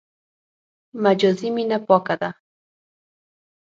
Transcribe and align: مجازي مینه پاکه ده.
مجازي 1.03 1.49
مینه 1.55 1.77
پاکه 1.87 2.15
ده. 2.21 2.29